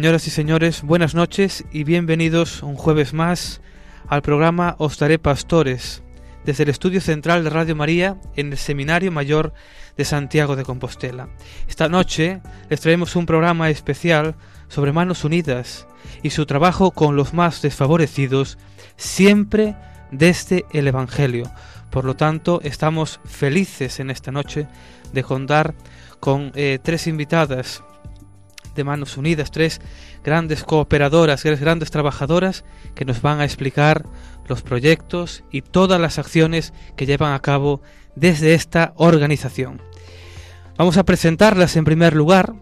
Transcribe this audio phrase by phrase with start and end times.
[0.00, 3.60] Señoras y señores, buenas noches y bienvenidos un jueves más
[4.08, 6.02] al programa Os Daré Pastores,
[6.46, 9.52] desde el estudio central de Radio María en el Seminario Mayor
[9.98, 11.28] de Santiago de Compostela.
[11.68, 14.36] Esta noche les traemos un programa especial
[14.68, 15.86] sobre Manos Unidas
[16.22, 18.56] y su trabajo con los más desfavorecidos,
[18.96, 19.76] siempre
[20.10, 21.52] desde el Evangelio.
[21.90, 24.66] Por lo tanto, estamos felices en esta noche
[25.12, 25.74] de contar
[26.20, 27.82] con eh, tres invitadas
[28.84, 29.80] Manos Unidas, tres
[30.24, 32.64] grandes cooperadoras, tres grandes trabajadoras
[32.94, 34.04] que nos van a explicar
[34.46, 37.80] los proyectos y todas las acciones que llevan a cabo
[38.16, 39.80] desde esta organización.
[40.76, 42.54] Vamos a presentarlas en primer lugar,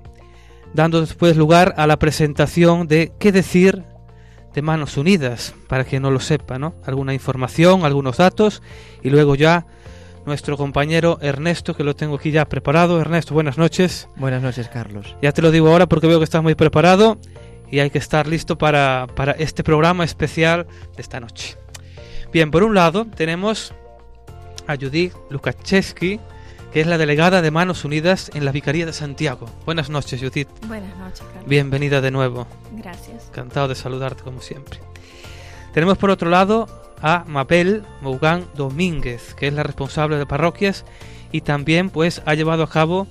[0.74, 3.84] dando después lugar a la presentación de qué decir
[4.54, 6.74] de Manos Unidas, para quien no lo sepa, ¿no?
[6.84, 8.62] Alguna información, algunos datos
[9.02, 9.66] y luego ya
[10.28, 13.00] nuestro compañero Ernesto, que lo tengo aquí ya preparado.
[13.00, 14.08] Ernesto, buenas noches.
[14.16, 15.16] Buenas noches, Carlos.
[15.20, 17.18] Ya te lo digo ahora porque veo que estás muy preparado
[17.70, 21.56] y hay que estar listo para, para este programa especial de esta noche.
[22.32, 23.74] Bien, por un lado tenemos
[24.66, 26.20] a Judith Lukaczewski,
[26.72, 29.48] que es la delegada de Manos Unidas en la Vicaría de Santiago.
[29.64, 30.48] Buenas noches, Judith.
[30.66, 31.48] Buenas noches, Carlos.
[31.48, 32.46] Bienvenida de nuevo.
[32.72, 33.28] Gracias.
[33.28, 34.78] Encantado de saludarte como siempre.
[35.72, 36.68] Tenemos por otro lado
[37.02, 40.84] a Mabel Mougán Domínguez, que es la responsable de parroquias
[41.32, 43.06] y también pues ha llevado a cabo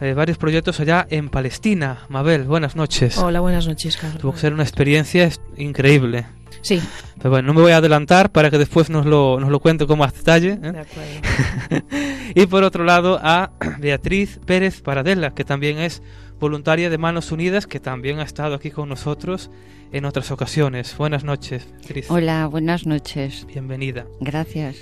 [0.00, 2.06] eh, varios proyectos allá en Palestina.
[2.08, 3.18] Mabel, buenas noches.
[3.18, 4.20] Hola, buenas noches, Carlos.
[4.20, 6.26] Tuvo que ser una experiencia increíble.
[6.62, 6.80] Sí,
[7.18, 9.86] Pero bueno, no me voy a adelantar para que después nos lo, nos lo cuente
[9.86, 10.52] con más detalle.
[10.52, 10.72] ¿eh?
[10.72, 11.86] de acuerdo.
[12.34, 16.02] Y por otro lado a Beatriz Pérez Paradela, que también es
[16.38, 19.50] voluntaria de Manos Unidas, que también ha estado aquí con nosotros
[19.92, 20.96] en otras ocasiones.
[20.96, 22.10] Buenas noches, Beatriz.
[22.10, 23.46] Hola, buenas noches.
[23.46, 24.06] Bienvenida.
[24.20, 24.76] Gracias.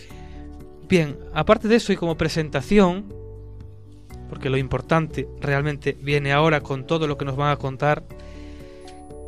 [0.89, 3.13] Bien, aparte de eso y como presentación,
[4.29, 8.05] porque lo importante realmente viene ahora con todo lo que nos van a contar,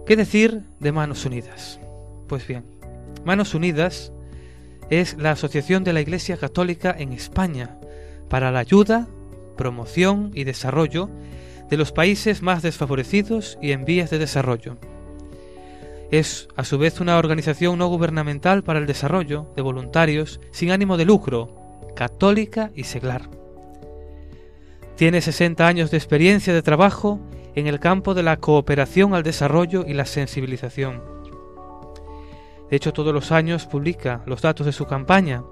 [0.06, 1.80] ¿qué decir de Manos Unidas?
[2.30, 2.64] Pues bien,
[3.24, 4.12] Manos Unidas
[4.88, 7.76] es la Asociación de la Iglesia Católica en España
[8.28, 9.08] para la ayuda,
[9.56, 11.10] promoción y desarrollo
[11.68, 14.78] de los países más desfavorecidos y en vías de desarrollo.
[16.12, 20.96] Es a su vez una organización no gubernamental para el desarrollo de voluntarios sin ánimo
[20.96, 21.56] de lucro,
[21.96, 23.28] católica y seglar.
[24.94, 27.18] Tiene 60 años de experiencia de trabajo
[27.56, 31.19] en el campo de la cooperación al desarrollo y la sensibilización.
[32.70, 35.42] De hecho, todos los años publica los datos de su campaña,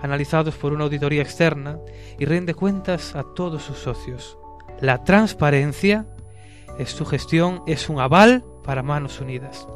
[0.00, 1.78] analizados por una auditoría externa,
[2.18, 4.38] y rinde cuentas a todos sus socios.
[4.80, 6.06] La transparencia
[6.78, 9.66] es su gestión, es un aval para Manos Unidas.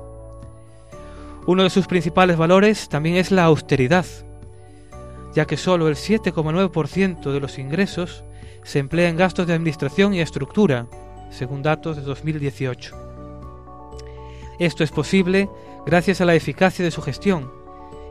[1.46, 4.06] Uno de sus principales valores también es la austeridad,
[5.34, 8.24] ya que solo el 7,9% de los ingresos
[8.62, 10.86] se emplea en gastos de administración y estructura,
[11.30, 12.96] según datos de 2018.
[14.58, 15.48] Esto es posible
[15.86, 17.50] gracias a la eficacia de su gestión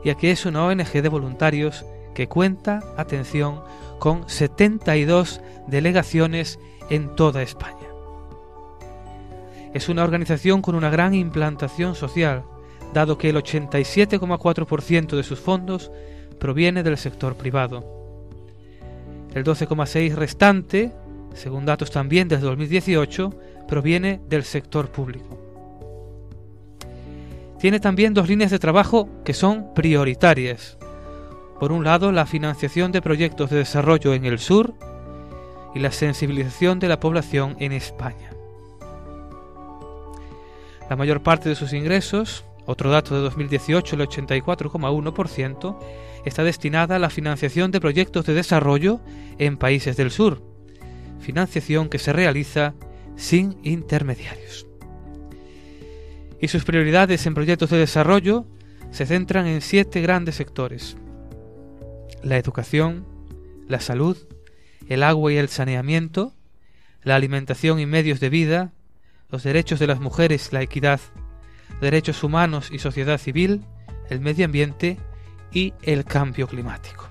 [0.03, 3.61] y a que es una ONG de voluntarios que cuenta, atención,
[3.99, 6.59] con 72 delegaciones
[6.89, 7.75] en toda España.
[9.73, 12.43] Es una organización con una gran implantación social,
[12.93, 15.91] dado que el 87,4% de sus fondos
[16.39, 17.83] proviene del sector privado.
[19.33, 20.91] El 12,6% restante,
[21.35, 23.31] según datos también desde 2018,
[23.67, 25.48] proviene del sector público.
[27.59, 30.77] Tiene también dos líneas de trabajo que son prioritarias.
[31.59, 34.73] Por un lado, la financiación de proyectos de desarrollo en el sur
[35.75, 38.31] y la sensibilización de la población en España.
[40.89, 45.77] La mayor parte de sus ingresos, otro dato de 2018, el 84,1%,
[46.23, 49.01] está destinada a la financiación de proyectos de desarrollo
[49.37, 50.41] en países del sur,
[51.19, 52.73] financiación que se realiza
[53.17, 54.68] sin intermediarios.
[56.41, 58.45] Y sus prioridades en proyectos de desarrollo
[58.91, 60.97] se centran en siete grandes sectores.
[62.23, 63.05] La educación,
[63.67, 64.17] la salud,
[64.87, 66.33] el agua y el saneamiento,
[67.03, 68.73] la alimentación y medios de vida,
[69.29, 70.99] los derechos de las mujeres, la equidad,
[71.81, 73.63] derechos humanos y sociedad civil,
[74.09, 74.97] el medio ambiente
[75.51, 77.09] y el cambio climático.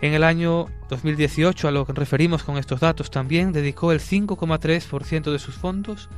[0.00, 5.30] En el año 2018, a lo que referimos con estos datos también, dedicó el 5,3%
[5.30, 6.08] de sus fondos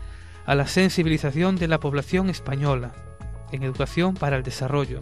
[0.47, 2.93] a la sensibilización de la población española
[3.53, 5.01] en educación para el desarrollo.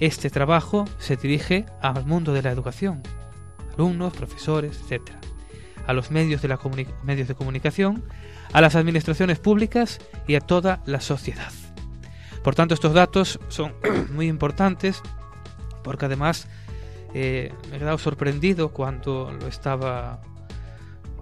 [0.00, 3.02] Este trabajo se dirige al mundo de la educación,
[3.74, 5.10] alumnos, profesores, etc.,
[5.86, 6.58] a los medios de, la
[7.02, 8.04] medios de comunicación,
[8.52, 11.50] a las administraciones públicas y a toda la sociedad.
[12.44, 13.74] Por tanto, estos datos son
[14.12, 15.02] muy importantes
[15.82, 16.46] porque además
[17.14, 20.20] eh, me he quedado sorprendido cuando lo estaba,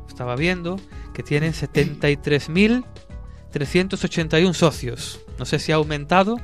[0.09, 0.81] estaba viendo,
[1.17, 5.21] que tienen 73.381 socios.
[5.39, 6.37] No sé si ha aumentado,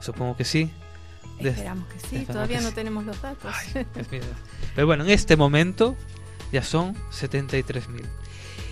[0.00, 0.72] supongo que sí.
[1.38, 3.54] Esperamos que sí, todavía no tenemos los datos.
[4.74, 5.94] Pero bueno, en este momento
[6.50, 8.02] ya son 73.000.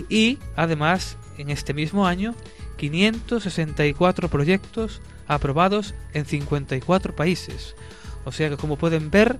[0.08, 2.34] Y además, en este mismo año,
[2.76, 7.76] 564 proyectos aprobados en 54 países.
[8.24, 9.38] O sea que como pueden ver,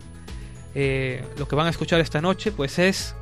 [0.77, 3.17] eh, lo que van a escuchar esta noche pues es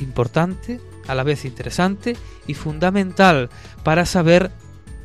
[0.00, 2.16] importante, a la vez interesante
[2.46, 3.50] y fundamental
[3.82, 4.50] para saber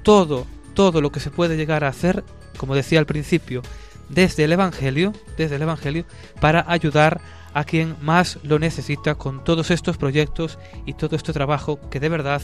[0.04, 2.24] todo, todo lo que se puede llegar a hacer,
[2.58, 3.62] como decía al principio,
[4.10, 6.06] desde el Evangelio, desde el Evangelio,
[6.40, 7.22] para ayudar
[7.54, 12.10] a quien más lo necesita con todos estos proyectos y todo este trabajo que de
[12.10, 12.42] verdad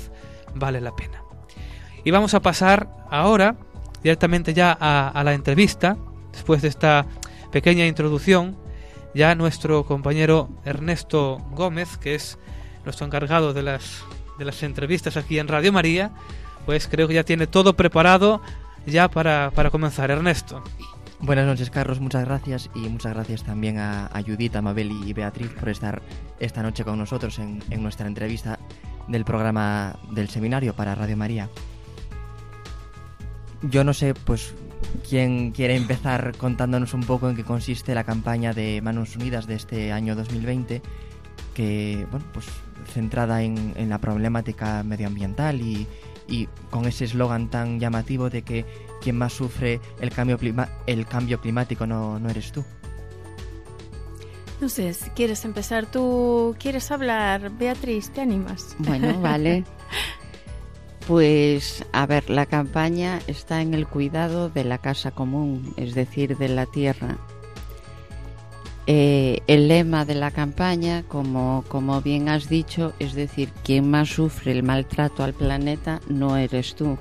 [0.56, 1.22] vale la pena.
[2.04, 3.58] Y vamos a pasar ahora
[4.02, 5.98] directamente ya a, a la entrevista,
[6.32, 7.06] después de esta
[7.52, 8.58] pequeña introducción,
[9.14, 12.40] ya nuestro compañero Ernesto Gómez, que es
[12.84, 14.04] nuestro encargado de las,
[14.38, 16.12] de las entrevistas aquí en Radio María,
[16.66, 18.42] pues creo que ya tiene todo preparado
[18.86, 20.12] ya para, para comenzar.
[20.12, 20.64] Ernesto.
[21.20, 22.00] Buenas noches, Carlos.
[22.00, 26.02] Muchas gracias y muchas gracias también a, Judith, a Mabel y Beatriz por estar
[26.40, 28.58] esta noche con nosotros en, en nuestra entrevista
[29.08, 31.50] del programa del seminario para Radio María.
[33.62, 34.56] Yo no sé, pues
[35.08, 39.56] ¿Quién quiere empezar contándonos un poco en qué consiste la campaña de Manos Unidas de
[39.56, 40.82] este año 2020,
[41.54, 42.48] que, bueno, pues
[42.88, 45.88] centrada en, en la problemática medioambiental y,
[46.28, 48.66] y con ese eslogan tan llamativo de que
[49.02, 52.64] quien más sufre el cambio, clima el cambio climático no, no eres tú?
[54.62, 57.52] No sé, si quieres empezar tú, ¿quieres hablar?
[57.58, 58.76] Beatriz, ¿te animas?
[58.78, 59.64] Bueno, vale.
[61.08, 66.38] Pues, a ver, la campaña está en el cuidado de la casa común, es decir,
[66.38, 67.18] de la tierra.
[68.88, 74.10] Eh, el lema de la campaña, como, como bien has dicho, es decir, quien más
[74.10, 76.98] sufre el maltrato al planeta no eres tú.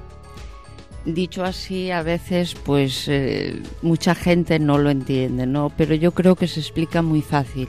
[1.07, 5.73] Dicho así, a veces, pues eh, mucha gente no lo entiende, ¿no?
[5.75, 7.69] Pero yo creo que se explica muy fácil.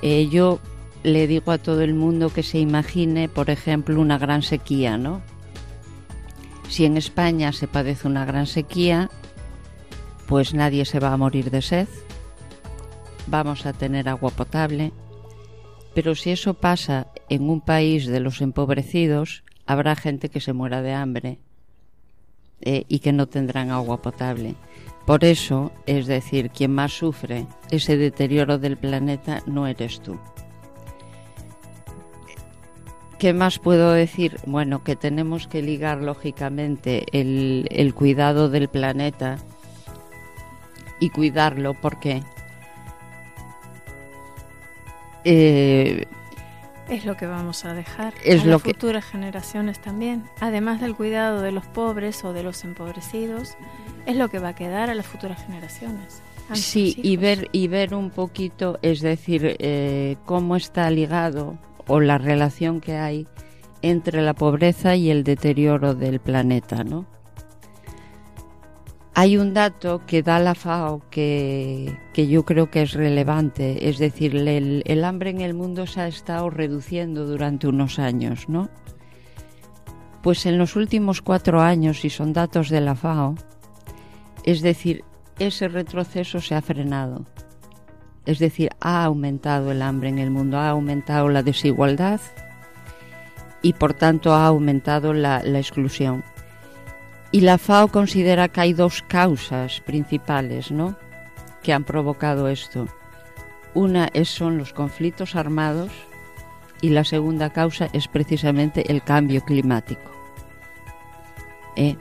[0.00, 0.58] Eh, yo
[1.02, 5.20] le digo a todo el mundo que se imagine, por ejemplo, una gran sequía, ¿no?
[6.70, 9.10] Si en España se padece una gran sequía,
[10.26, 11.88] pues nadie se va a morir de sed,
[13.30, 14.92] vamos a tener agua potable,
[15.94, 20.82] pero si eso pasa en un país de los empobrecidos, habrá gente que se muera
[20.82, 21.38] de hambre
[22.60, 24.54] eh, y que no tendrán agua potable.
[25.06, 30.18] Por eso, es decir, quien más sufre ese deterioro del planeta no eres tú.
[33.18, 34.38] ¿Qué más puedo decir?
[34.46, 39.38] Bueno, que tenemos que ligar lógicamente el, el cuidado del planeta
[41.00, 42.22] y cuidarlo porque
[45.24, 46.06] eh,
[46.88, 48.74] es lo que vamos a dejar es a lo las que...
[48.74, 50.24] futuras generaciones también.
[50.40, 53.56] Además del cuidado de los pobres o de los empobrecidos,
[54.06, 56.22] es lo que va a quedar a las futuras generaciones.
[56.52, 62.18] Sí, y ver y ver un poquito, es decir, eh, cómo está ligado o la
[62.18, 63.28] relación que hay
[63.82, 67.06] entre la pobreza y el deterioro del planeta, ¿no?
[69.20, 73.98] Hay un dato que da la FAO que, que yo creo que es relevante, es
[73.98, 78.70] decir, el, hambre en el mundo se ha estado reduciendo durante unos años, ¿no?
[80.22, 83.34] Pues en los últimos cuatro años, y son datos de la FAO,
[84.44, 85.04] es decir,
[85.38, 87.26] ese retroceso se ha frenado.
[88.24, 92.22] Es decir, ha aumentado el hambre en el mundo, ha aumentado la desigualdad
[93.60, 96.24] y por tanto ha aumentado la exclusión.
[97.32, 100.96] Y la FAO considera que hay dos causas principales ¿no?
[101.62, 102.86] que han provocado esto.
[103.72, 105.92] Una es, son los conflictos armados
[106.80, 110.10] y la segunda causa es precisamente el cambio climático.
[111.76, 111.96] Eh,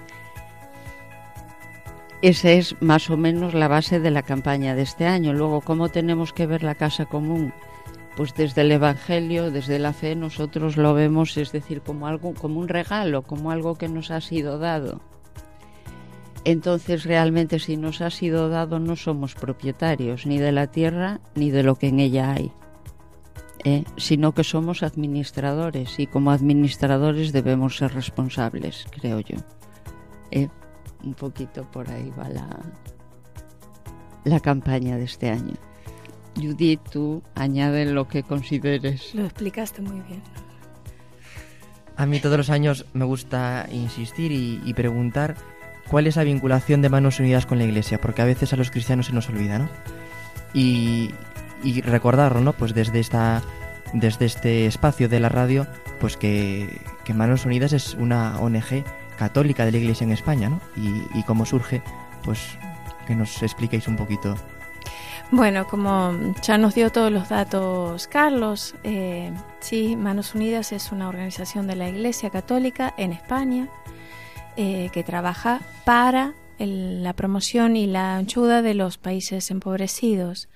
[2.22, 5.32] esa es más o menos la base de la campaña de este año.
[5.32, 7.54] Luego, ¿cómo tenemos que ver la casa común?
[8.18, 12.60] Pues desde el Evangelio, desde la fe, nosotros lo vemos, es decir, como algo, como
[12.60, 15.00] un regalo, como algo que nos ha sido dado.
[16.46, 21.52] Entonces, realmente, si nos ha sido dado, no somos propietarios ni de la tierra ni
[21.52, 22.52] de lo que en ella hay.
[23.64, 23.84] ¿eh?
[23.98, 29.38] sino que somos administradores y como administradores debemos ser responsables, creo yo.
[30.32, 30.50] ¿eh?
[31.04, 32.48] Un poquito por ahí va la,
[34.24, 35.54] la campaña de este año.
[36.36, 39.14] Judith, tú añade lo que consideres.
[39.14, 40.22] Lo explicaste muy bien.
[41.98, 45.36] A mí todos los años me gusta insistir y, y, preguntar
[45.90, 48.72] cuál es la vinculación de Manos Unidas con la Iglesia, porque a veces a los
[48.72, 49.70] cristianos se nos olvida, ¿no?
[50.54, 51.14] Y,
[51.64, 52.54] y recordarlo, ¿no?
[52.54, 53.42] Pues desde esta
[53.94, 55.66] desde este espacio de la radio,
[56.00, 56.82] pues que,
[57.14, 58.84] Manos Unidas es una ONG
[59.18, 60.62] católica de la Iglesia en España, ¿no?
[60.76, 61.82] Y, y cómo surge,
[62.24, 62.56] pues
[63.08, 64.36] que nos expliquéis un poquito.
[65.32, 71.10] Bueno, como ya nos dio todos los datos Carlos, eh, sí, Manos Unidas es una
[71.10, 73.68] organización de la Iglesia Católica en España
[74.58, 80.50] eh, que trabaja para la promoción y la ayuda de los países empobrecidos.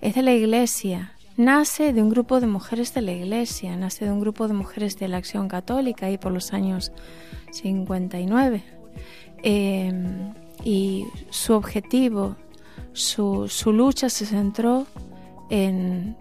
[0.00, 4.12] Es de la Iglesia, nace de un grupo de mujeres de la Iglesia, nace de
[4.12, 6.92] un grupo de mujeres de la Acción Católica ahí por los años
[7.50, 8.62] 59.
[9.42, 9.92] Eh,
[10.62, 12.36] y su objetivo
[12.92, 14.86] su, su lucha se centró
[15.48, 16.16] en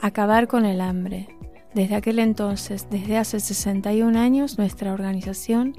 [0.00, 1.28] acabar con el hambre.
[1.74, 5.74] Desde aquel entonces, desde hace 61 años, nuestra organización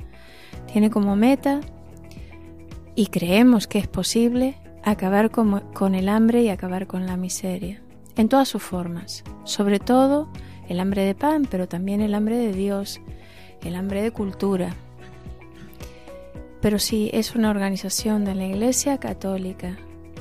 [0.71, 1.61] tiene como meta,
[2.95, 7.81] y creemos que es posible, acabar con, con, el hambre y acabar con la miseria,
[8.15, 10.29] en todas sus formas, sobre todo
[10.67, 13.01] el hambre de pan, pero también el hambre de Dios,
[13.63, 14.75] el hambre de cultura.
[16.61, 19.77] Pero sí, es una organización de la Iglesia Católica,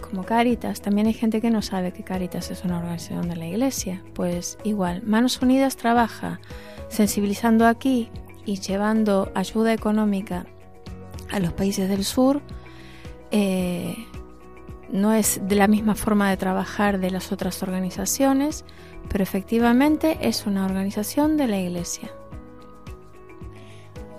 [0.08, 0.80] como Caritas.
[0.80, 4.02] También hay gente que no sabe que Caritas es una organización de la Iglesia.
[4.14, 6.40] Pues igual, Manos Unidas trabaja
[6.88, 8.08] sensibilizando aquí
[8.48, 10.46] y llevando ayuda económica
[11.30, 12.40] a los países del sur.
[13.30, 13.94] Eh,
[14.90, 18.64] no es de la misma forma de trabajar de las otras organizaciones,
[19.10, 22.10] pero efectivamente es una organización de la Iglesia.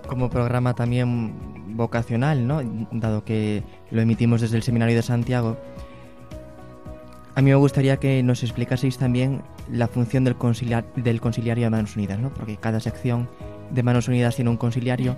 [0.07, 2.61] Como programa también vocacional, ¿no?
[2.91, 5.57] Dado que lo emitimos desde el Seminario de Santiago,
[7.33, 11.69] a mí me gustaría que nos explicaseis también la función del, conciliar, del conciliario de
[11.71, 12.31] Manos Unidas, ¿no?
[12.31, 13.27] Porque cada sección
[13.71, 15.15] de Manos Unidas tiene un conciliario.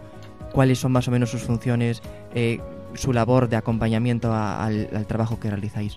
[0.51, 2.01] ¿Cuáles son más o menos sus funciones,
[2.35, 2.59] eh,
[2.93, 5.95] su labor de acompañamiento al, al, trabajo que realizáis?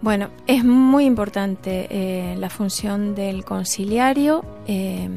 [0.00, 4.44] Bueno, es muy importante eh, la función del conciliario.
[4.66, 5.08] Eh,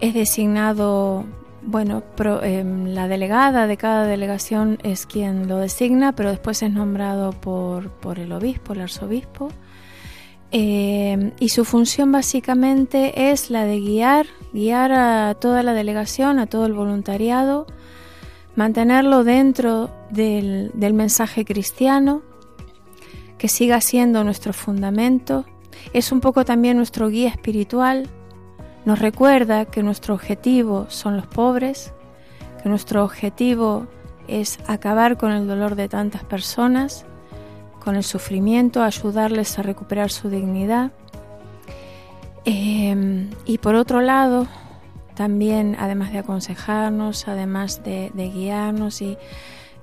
[0.00, 1.24] es designado
[1.66, 6.70] bueno, pro, eh, la delegada de cada delegación es quien lo designa, pero después es
[6.70, 9.48] nombrado por, por el obispo, el arzobispo.
[10.56, 16.46] Eh, y su función básicamente es la de guiar, guiar a toda la delegación, a
[16.46, 17.66] todo el voluntariado,
[18.54, 22.22] mantenerlo dentro del, del mensaje cristiano,
[23.36, 25.44] que siga siendo nuestro fundamento.
[25.92, 28.08] Es un poco también nuestro guía espiritual,
[28.84, 31.92] nos recuerda que nuestro objetivo son los pobres,
[32.62, 33.88] que nuestro objetivo
[34.28, 37.06] es acabar con el dolor de tantas personas,
[37.84, 40.90] con el sufrimiento, ayudarles a recuperar su dignidad.
[42.46, 44.46] Eh, y por otro lado,
[45.14, 49.16] también, además de aconsejarnos, además de, guiarnos, y,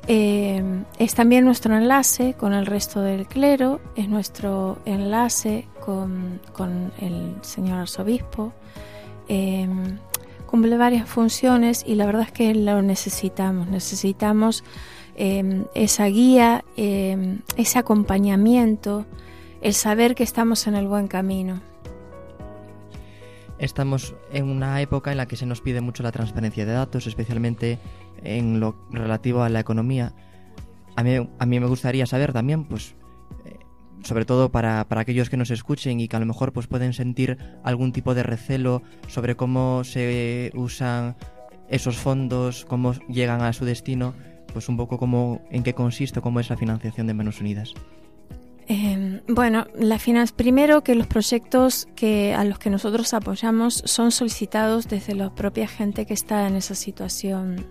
[0.08, 6.92] eh, es también nuestro enlace con el resto del clero, es nuestro enlace con, con
[7.00, 8.52] el señor arzobispo,
[9.28, 9.68] eh,
[10.48, 13.68] cumple varias funciones y la verdad es que lo necesitamos.
[13.68, 14.64] Necesitamos
[15.16, 19.06] eh, esa guía, eh, ese acompañamiento,
[19.62, 21.62] el saber que estamos en el buen camino.
[23.60, 27.06] Estamos en una época en la que se nos pide mucho la transparencia de datos,
[27.06, 27.78] especialmente
[28.24, 30.14] en lo relativo a la economía.
[30.96, 32.96] A mí, a mí me gustaría saber también, pues,
[34.04, 36.94] sobre todo para, para, aquellos que nos escuchen y que a lo mejor pues pueden
[36.94, 41.16] sentir algún tipo de recelo sobre cómo se usan
[41.70, 44.14] esos fondos, cómo llegan a su destino,
[44.52, 47.74] pues un poco cómo, en qué consiste, cómo es la financiación de Manos Unidas.
[48.68, 54.12] Eh, bueno, la finanza primero que los proyectos que a los que nosotros apoyamos son
[54.12, 57.66] solicitados desde la propia gente que está en esa situación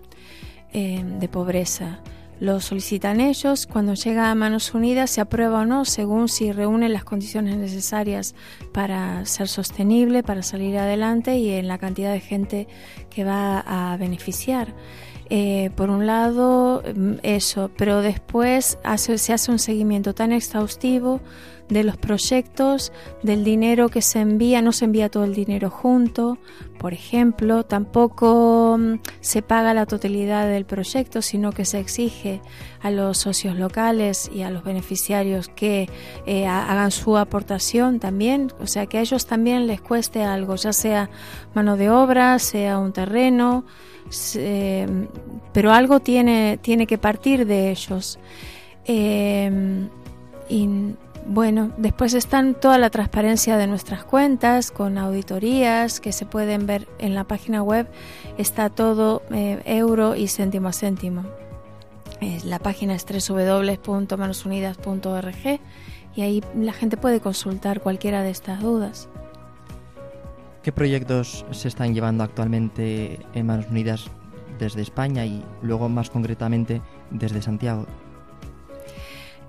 [0.73, 2.01] eh, de pobreza.
[2.39, 6.89] Lo solicitan ellos, cuando llega a Manos Unidas se aprueba o no según si reúne
[6.89, 8.33] las condiciones necesarias
[8.73, 12.67] para ser sostenible, para salir adelante y en la cantidad de gente
[13.11, 14.73] que va a beneficiar.
[15.33, 21.21] Eh, por un lado, mm, eso, pero después se hace un seguimiento tan exhaustivo
[21.69, 22.91] de los proyectos,
[23.23, 26.37] del dinero que se envía, no se envía todo el dinero junto,
[26.77, 32.41] por ejemplo, tampoco mm, se paga la totalidad del proyecto, sino que se exige
[32.81, 35.87] a los socios locales y a los beneficiarios que
[36.25, 40.73] eh, hagan su aportación también, o sea, que a ellos también les cueste algo, ya
[40.73, 41.09] sea
[41.53, 43.63] mano de obra, sea un terreno,
[45.53, 48.19] pero algo tiene, tiene que partir de ellos.
[48.85, 49.87] Eh,
[50.49, 56.65] y bueno, después están toda la transparencia de nuestras cuentas con auditorías que se pueden
[56.65, 57.87] ver en la página web.
[58.37, 61.23] Está todo eh, euro y céntimo a céntimo.
[62.43, 65.59] la página es www.manosunidas.org
[66.15, 69.07] y ahí la gente puede consultar cualquiera de estas dudas.
[70.63, 74.05] ¿Qué proyectos se están llevando actualmente en Manos Unidas
[74.59, 77.87] desde España y luego más concretamente desde Santiago?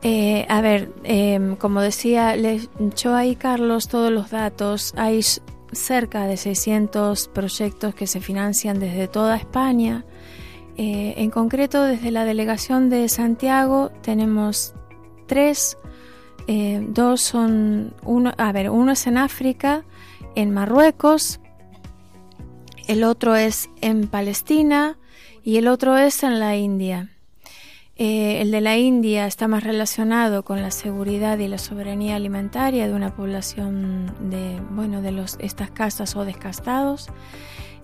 [0.02, 4.94] Eh, a ver, em, como decía, le echó ahí Carlos todos los datos.
[4.96, 5.20] Hay
[5.72, 10.04] cerca de 600 proyectos que se financian desde toda España.
[10.76, 14.74] Eh, en concreto, desde la delegación de Santiago tenemos
[15.26, 15.76] tres.
[16.48, 19.84] Eh, dos son, uno, a ver, uno es en África,
[20.34, 21.40] en Marruecos,
[22.88, 24.98] el otro es en Palestina
[25.44, 27.10] y el otro es en la India.
[27.96, 32.88] Eh, el de la India está más relacionado con la seguridad y la soberanía alimentaria
[32.88, 37.08] de una población de, bueno, de los, estas casas o descastados.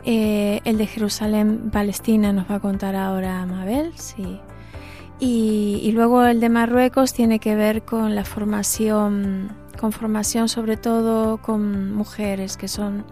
[0.04, 4.40] Eh, el de Jerusalén, Palestina, nos va a contar ahora Mabel, sí.
[5.20, 10.76] Y, y, luego el de Marruecos tiene que ver con la formación, con formación sobre
[10.76, 13.04] todo con mujeres que son,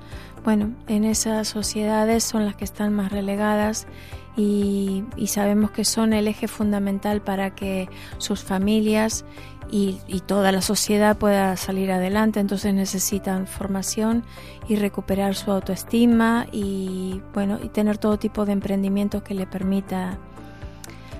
[0.44, 3.86] bueno, en esas sociedades son las que están más relegadas
[4.36, 9.24] y, sabemos que son el eje fundamental para que sus familias
[9.70, 12.40] y, toda la sociedad pueda salir adelante.
[12.40, 14.24] Entonces necesitan formación
[14.68, 20.18] y recuperar su autoestima y bueno y tener todo tipo de emprendimientos que le permita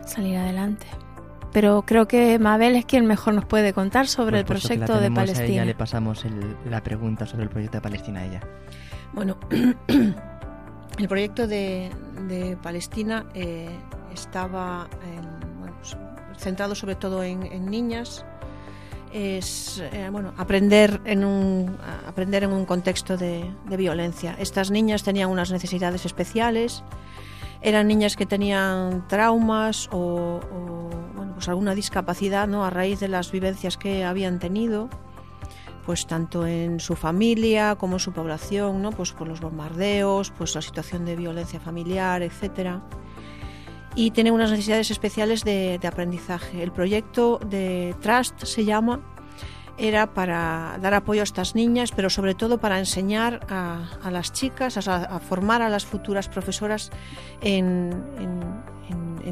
[0.05, 0.87] salir adelante.
[1.57, 5.63] Pero creo que Mabel es quien mejor nos puede contar sobre el proyecto de Palestina.
[5.63, 6.23] A le pasamos
[6.69, 8.41] la pregunta sobre el proyecto de Palestina a ella.
[9.15, 9.39] Bueno,
[10.99, 11.91] El proyecto de,
[12.63, 13.71] Palestina eh,
[14.13, 14.87] estaba
[15.81, 15.97] pues,
[16.37, 18.27] centrado sobre todo en, niñas.
[19.11, 24.37] Es eh, bueno aprender en un aprender en un contexto de, violencia.
[24.39, 26.85] Estas niñas tenían unas necesidades especiales.
[27.63, 31.06] Eran niñas que tenían traumas o, bueno,
[31.37, 32.65] pues alguna discapacidad ¿no?
[32.65, 34.89] a raíz de las vivencias que habían tenido
[35.85, 38.91] pues tanto en su familia como en su población, ¿no?
[38.91, 42.83] pues por los bombardeos, pues la situación de violencia familiar, etcétera.
[43.95, 46.63] Y tiene unas necesidades especiales de, aprendizaje.
[46.63, 49.01] El proyecto de Trust se llama,
[49.79, 54.89] era para dar apoyo a estas niñas, pero sobre todo para enseñar a, las chicas,
[54.89, 56.91] a, formar a las futuras profesoras
[57.43, 57.93] en,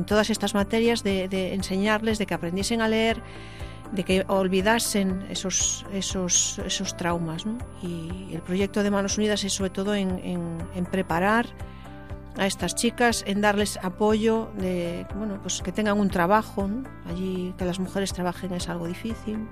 [0.02, 3.22] todas estas materias, de, de enseñarles, de que aprendiesen a leer,
[3.92, 7.44] de que olvidasen esos, esos, esos traumas.
[7.82, 10.20] Y el proyecto de Manos Unidas es sobre todo en,
[10.74, 11.46] en, preparar
[12.36, 16.68] a estas chicas, en darles apoyo, de bueno, pues que tengan un trabajo.
[17.06, 19.46] Allí que las mujeres trabajen es algo difícil.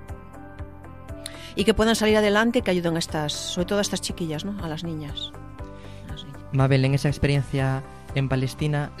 [1.55, 4.61] Y que puedan salir adelante, que ayuden a estas, sobre todo a estas chiquillas, ¿no?
[4.63, 5.31] a las niñas.
[6.51, 7.83] Mabel, en esa experiencia
[8.15, 8.91] en Palestina,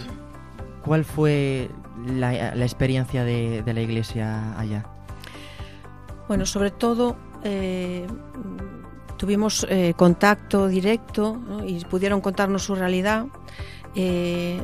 [0.83, 1.69] ¿cuál fue
[2.05, 4.85] la, experiencia de, de la iglesia allá?
[6.27, 8.07] Bueno, sobre todo eh,
[9.17, 13.27] tuvimos eh, contacto directo y pudieron contarnos su realidad.
[13.95, 14.59] Eh,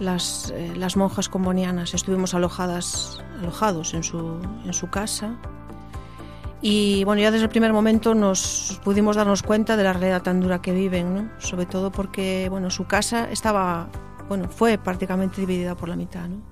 [0.00, 5.36] las, las, monjas combonianas estuvimos alojadas, alojados en su, en su casa
[6.62, 10.40] y bueno, ya desde el primer momento nos pudimos darnos cuenta de la realidad tan
[10.40, 11.28] dura que viven, ¿no?
[11.38, 13.88] sobre todo porque bueno, su casa estaba,
[14.28, 16.42] bueno, fue prácticamente dividida por la mitad, ¿no?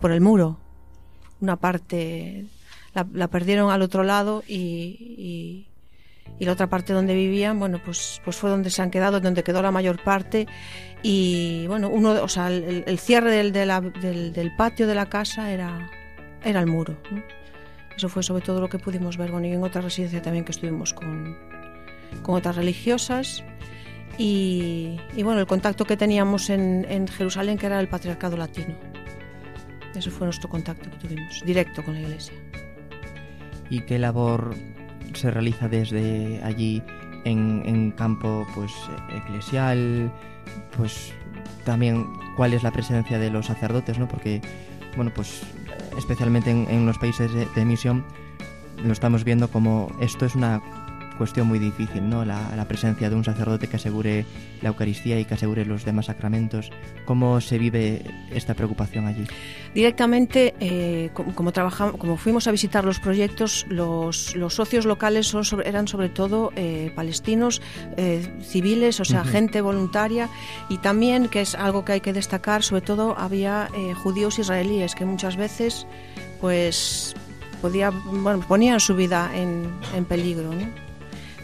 [0.00, 0.58] por el muro.
[1.40, 2.46] Una parte
[3.12, 5.66] la, perdieron al otro lado y,
[6.38, 9.42] y, la otra parte donde vivían, bueno, pues, pues fue donde se han quedado, donde
[9.42, 10.46] quedó la mayor parte.
[11.02, 15.90] Y bueno, uno, o sea, el, cierre del, del, del, patio de la casa era,
[16.42, 16.96] era el muro.
[17.96, 19.30] Eso fue sobre todo lo que pudimos ver.
[19.30, 21.36] Bueno, y en otra residencia también que estuvimos con,
[22.22, 23.44] con otras religiosas.
[24.18, 28.74] Y, bueno, el contacto que teníamos en, en Jerusalén, que era el patriarcado latino.
[29.94, 32.34] Ese fue nuestro contacto que tuvimos, directo con la iglesia
[33.70, 34.54] y qué labor
[35.14, 36.82] se realiza desde allí
[37.24, 38.72] en, campo pues
[39.10, 40.12] eclesial,
[40.76, 41.12] pues
[41.64, 44.06] también cuál es la presencia de los sacerdotes, ¿no?
[44.06, 44.40] Porque,
[44.94, 45.42] bueno, pues
[45.98, 48.04] especialmente en, los países de, de misión,
[48.84, 50.62] lo estamos viendo como esto es una
[51.16, 52.24] cuestión muy difícil, ¿no?
[52.24, 54.26] La, presencia de un sacerdote que asegure
[54.60, 56.70] la Eucaristía y que asegure los demás sacramentos.
[57.04, 59.24] ¿Cómo se vive esta preocupación allí?
[59.74, 65.86] Directamente, eh, como, trabajamos, como fuimos a visitar los proyectos, los, socios locales son eran
[65.86, 67.62] sobre todo eh, palestinos,
[67.96, 70.28] eh, civiles, o sea, gente voluntaria,
[70.68, 73.68] y también, que es algo que hay que destacar, sobre todo había
[74.02, 75.86] judíos israelíes que muchas veces,
[76.40, 77.14] pues,
[77.62, 80.85] podía, bueno, ponían su vida en, en peligro, ¿no?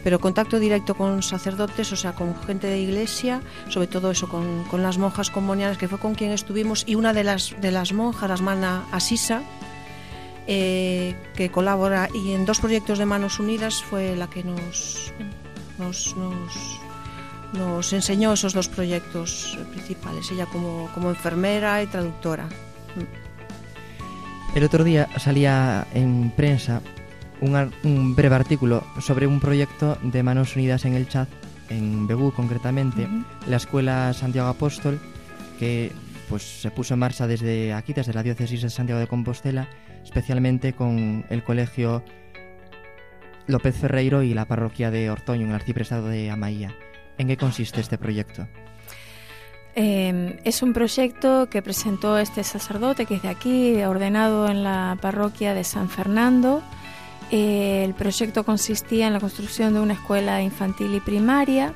[0.03, 4.65] Pero contacto directo con sacerdotes, o sea, con gente de iglesia, sobre todo eso, con,
[4.65, 7.93] con las monjas comunianas, que fue con quien estuvimos, y una de las, de las
[7.93, 9.41] monjas, la hermana Asisa,
[10.45, 15.13] eh, que colabora, y en dos proyectos de Manos Unidas fue la que nos,
[15.77, 16.79] nos, nos,
[17.53, 22.49] nos enseñó esos dos proyectos principales, ella como, como enfermera y traductora.
[24.53, 26.81] El otro día salía en prensa
[27.43, 31.27] un, breve artículo sobre un proyecto de Manos Unidas en el Chat,
[31.69, 33.07] en Begú concretamente,
[33.47, 34.99] la Escuela Santiago Apóstol,
[35.59, 35.91] que
[36.29, 39.67] pues se puso en marcha desde aquí, desde la diócesis de Santiago de Compostela,
[40.03, 42.03] especialmente con el colegio
[43.47, 46.73] López Ferreiro y la parroquia de Ortoño, en el arciprestado de Amaía.
[47.17, 48.47] ¿En qué consiste este proyecto?
[49.75, 54.97] Em, es un proyecto que presentó este sacerdote que es de aquí, ordenado en la
[55.01, 56.63] parroquia de San Fernando,
[57.31, 61.73] eh, el proyecto consistía en la construcción de una escuela infantil y primaria.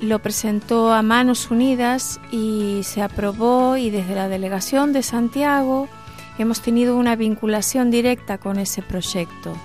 [0.00, 5.88] Lo presentó a Manos Unidas y se aprobó y desde la delegación de Santiago
[6.38, 9.56] hemos tenido una vinculación directa con ese proyecto.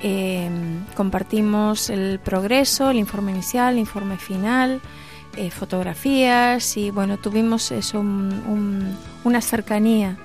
[0.00, 4.80] Em, compartimos el progreso, el informe inicial, el informe final,
[5.36, 10.16] eh, fotografías y bueno, tuvimos eso, una cercanía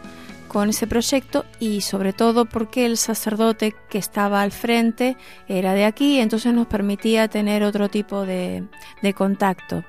[0.58, 5.16] con ese proyecto y sobre todo porque el sacerdote que estaba al frente
[5.48, 8.64] era de aquí, entonces nos permitía tener otro tipo de,
[9.16, 9.84] contacto.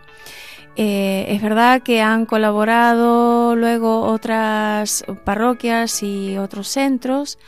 [0.77, 7.39] Eh, es verdad que han colaborado luego otras parroquias y otros centros.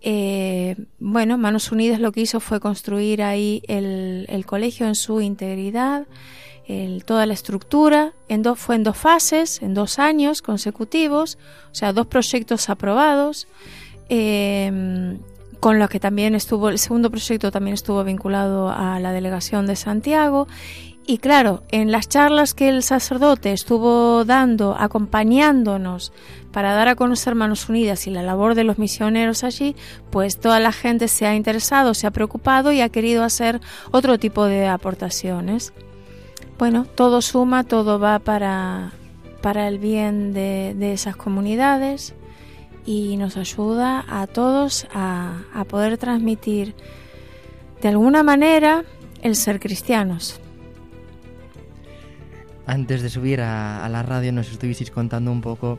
[0.00, 5.20] Eh, bueno, Manos Unidas lo que hizo fue construir ahí el, el colegio en su
[5.20, 6.06] integridad
[7.06, 11.38] toda la estructura en fue en dos fases, en dos años consecutivos,
[11.72, 13.48] o sea, dos proyectos aprobados,
[14.10, 15.18] em,
[15.60, 19.76] con los que también estuvo, el segundo proyecto también estuvo vinculado a la delegación de
[19.76, 20.46] Santiago.
[21.06, 26.12] Y claro, en las charlas que el sacerdote estuvo dando, acompañándonos
[26.52, 29.74] para dar a conocer Manos Unidas y la labor de los misioneros allí,
[30.10, 34.18] pues toda la gente se ha interesado, se ha preocupado y ha querido hacer otro
[34.18, 35.72] tipo de aportaciones
[36.58, 38.92] bueno, todo suma, todo va para,
[39.40, 42.14] para el bien de, esas comunidades
[42.84, 46.74] y nos ayuda a todos a, poder transmitir
[47.80, 48.84] de alguna manera
[49.22, 50.40] el ser cristianos.
[52.66, 55.78] Antes de subir a, la radio nos estuvieseis contando un poco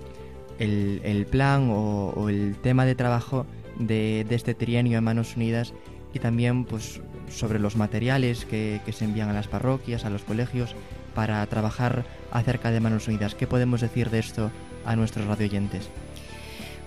[0.60, 3.46] el, plan o, el tema de trabajo
[3.78, 5.74] de, de este trienio en Manos Unidas
[6.14, 10.76] y también pues sobre los materiales que, se envían a las parroquias, a los colegios,
[11.16, 13.36] para trabajar acerca de Manos Unidas.
[13.36, 14.52] ¿Qué podemos decir de esto
[14.86, 15.90] a nuestros radioyentes?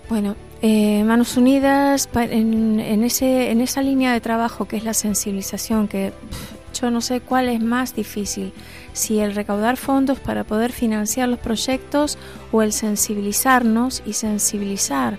[0.08, 3.04] Bueno, eh, Manos Unidas, en, en
[3.60, 6.12] esa línea de trabajo que es la sensibilización, que
[6.78, 8.52] yo no sé cuál es más difícil,
[8.92, 12.18] si el recaudar fondos para poder financiar los proyectos
[12.50, 15.18] o el sensibilizarnos y sensibilizar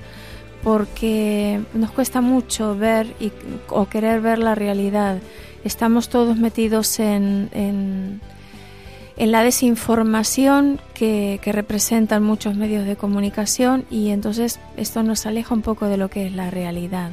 [0.63, 3.31] porque nos cuesta mucho ver y,
[3.69, 5.19] o querer ver la realidad.
[5.63, 14.59] Estamos todos metidos en, en, la desinformación que, representan muchos medios de comunicación y entonces
[14.77, 17.11] esto nos aleja un poco de lo que es la realidad.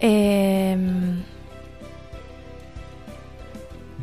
[0.00, 1.22] Em,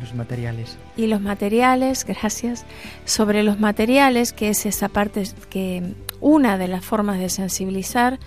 [0.00, 0.76] los materiales.
[0.96, 2.64] Y los materiales, gracias.
[3.04, 8.18] Sobre los materiales, que es esa parte que una de las formas de sensibilizar.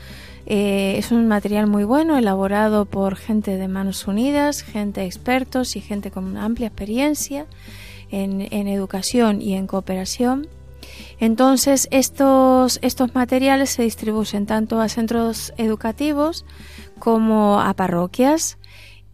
[0.45, 5.81] Eh, es un material muy bueno, elaborado por gente de Manos Unidas, gente expertos y
[5.81, 7.47] gente con amplia experiencia
[8.11, 10.47] en, educación y en cooperación.
[11.19, 16.45] Entonces, estos, estos materiales se distribuyen tanto a centros educativos
[16.99, 18.57] como a parroquias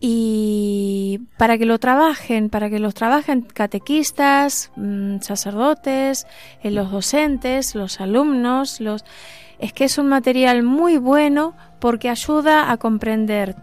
[0.03, 6.25] y para que lo trabajen, para que los trabajen catequistas, mm, sacerdotes,
[6.63, 9.05] eh, los docentes, los alumnos, los
[9.59, 13.55] es que es un material muy bueno porque ayuda a comprender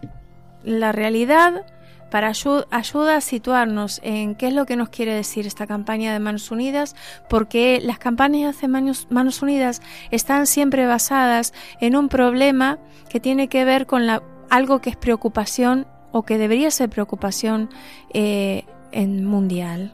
[0.63, 1.65] la realidad
[2.09, 6.19] para ayuda a situarnos en qué es lo que nos quiere decir esta campaña de
[6.19, 6.95] Manos Unidas,
[7.29, 13.49] porque las campañas de Manos, Manos Unidas están siempre basadas en un problema que tiene
[13.49, 17.69] que ver con la, algo que es preocupación o que debería ser preocupación
[18.13, 19.93] eh, en mundial,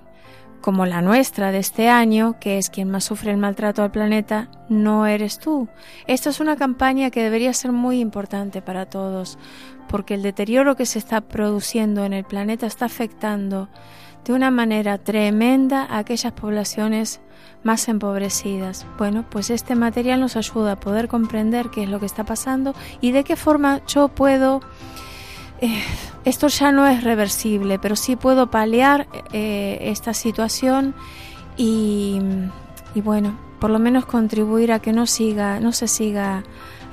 [0.61, 4.49] como la nuestra de este año, que es quien más sufre el maltrato al planeta,
[4.67, 5.67] no eres tú.
[6.07, 9.37] Esta es una campaña que debería ser muy importante para todos,
[9.87, 13.69] porque el deterioro que se está produciendo en el planeta está afectando
[14.25, 17.21] de una manera tremenda a aquellas poblaciones
[17.63, 18.85] más empobrecidas.
[18.97, 22.73] Bueno, pues este material nos ayuda a poder comprender qué es lo que está pasando
[23.01, 24.61] y de qué forma yo puedo
[25.61, 25.83] eh,
[26.25, 30.95] esto ya no es reversible, pero sí puedo paliar eh, esta situación
[31.57, 32.19] y,
[32.95, 36.43] bueno, por lo menos contribuir a que no siga, no se siga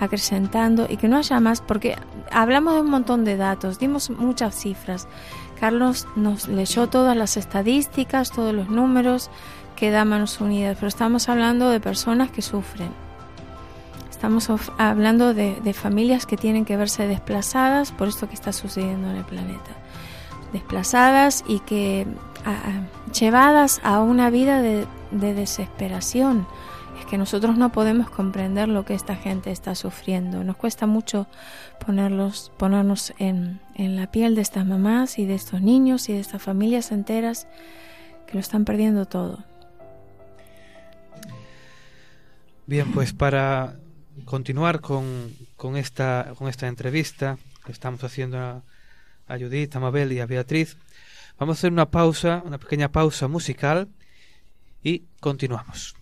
[0.00, 1.96] acrecentando y que no haya más, porque
[2.30, 5.08] hablamos de un montón de datos, dimos muchas cifras.
[5.58, 9.30] Carlos nos leyó todas las estadísticas, todos los números
[9.76, 12.90] que da Manos Unidas, pero estamos hablando de personas que sufren
[14.22, 19.16] Estamos hablando de, familias que tienen que verse desplazadas por esto que está sucediendo en
[19.16, 19.72] el planeta.
[20.52, 22.06] Desplazadas y que
[23.18, 26.46] llevadas a una vida de, desesperación.
[27.00, 30.44] Es que nosotros no podemos comprender lo que esta gente está sufriendo.
[30.44, 31.26] Nos cuesta mucho
[31.84, 36.40] ponerlos, ponernos en la piel de estas mamás y de estos niños y de estas
[36.40, 37.48] familias enteras
[38.28, 39.40] que lo están perdiendo todo.
[42.68, 43.81] Bien, pues para
[44.24, 48.62] continuar con, con, esta, con esta entrevista que estamos haciendo a,
[49.26, 50.76] a Judith, a Mabel y a Beatriz,
[51.38, 53.88] vamos a hacer una pausa, una pequeña pausa musical
[54.82, 55.94] y continuamos.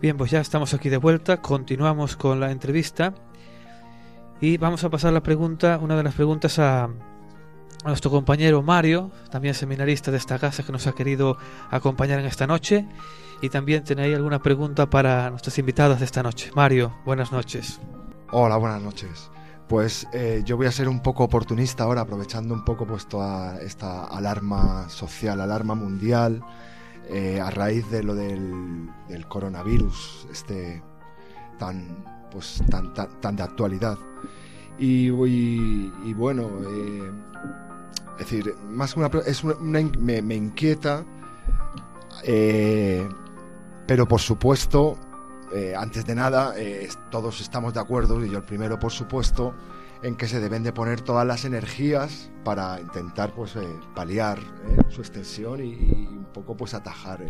[0.00, 3.14] Bien, pues ya estamos aquí de vuelta, continuamos con la entrevista
[4.40, 9.10] y vamos a pasar la pregunta, una de las preguntas a, a nuestro compañero Mario,
[9.30, 11.36] también seminarista de esta casa que nos ha querido
[11.70, 12.86] acompañar en esta noche
[13.42, 16.52] y también tenéis alguna pregunta para nuestras invitadas de esta noche.
[16.54, 17.80] Mario, buenas noches.
[18.30, 19.30] Hola, buenas noches.
[19.68, 23.60] Pues eh, yo voy a ser un poco oportunista ahora, aprovechando un poco pues toda
[23.60, 26.44] esta alarma social, alarma mundial,
[27.10, 28.90] eh, a raíz de lo del,
[29.28, 30.82] coronavirus, este
[31.58, 33.98] tan pues tan, tan, tan de actualidad.
[34.78, 35.10] Y,
[36.12, 37.10] bueno, eh,
[38.20, 41.04] es decir, más que una, es una, me, inquieta,
[42.22, 43.08] eh,
[43.86, 44.98] pero por supuesto,
[45.76, 46.54] antes de nada,
[47.10, 49.54] todos estamos de acuerdo, y yo el primero, por supuesto,
[50.02, 54.82] en que se deben de poner todas las energías para intentar pues eh, paliar eh,
[54.88, 57.24] su extensión y, un poco pues atajar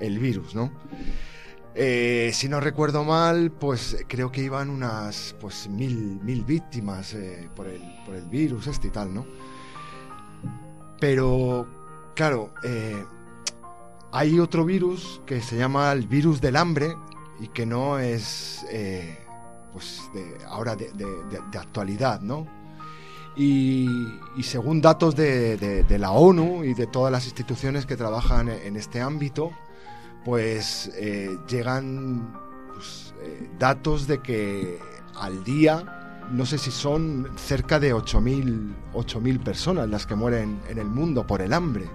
[0.00, 0.72] el, virus, ¿no?
[1.74, 7.16] Eh, si no recuerdo mal, pues creo que iban unas pues mil, mil víctimas
[7.54, 9.26] por, el, por el virus este y tal, ¿no?
[11.00, 11.66] Pero,
[12.14, 12.52] claro,
[14.12, 16.94] hay otro virus que se llama el virus del hambre
[17.40, 18.64] y que no es
[19.72, 22.46] pues de, ahora de, de- actualidad, ¿no?
[23.36, 23.88] Y,
[24.42, 29.00] según datos de, la ONU y de todas las instituciones que trabajan en, en este
[29.00, 29.52] ámbito,
[30.24, 32.38] pues eh, llegan
[32.74, 34.78] pues, eh, datos de que
[35.14, 40.78] al día, no sé si son cerca de 8.000 8.000 personas las que mueren en
[40.78, 41.86] el mundo por el hambre.